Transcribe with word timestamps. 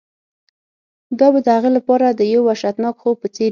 دا 1.19 1.27
به 1.33 1.39
د 1.45 1.47
هغه 1.57 1.69
لپاره 1.77 2.05
د 2.09 2.21
یو 2.33 2.41
وحشتناک 2.49 2.95
خوب 3.01 3.15
په 3.21 3.27
څیر 3.35 3.47
وي 3.49 3.49